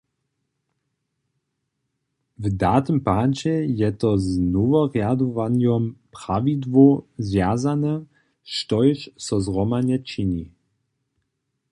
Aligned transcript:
W 2.39 2.49
datym 2.49 2.97
padźe 3.05 3.55
je 3.79 3.91
to 4.01 4.17
z 4.17 4.37
noworjadowanjom 4.53 5.83
prawidłow 6.15 6.95
zwjazane, 7.27 7.93
štož 8.55 8.99
so 9.25 9.35
zhromadnje 9.45 9.97
čini. 10.09 10.43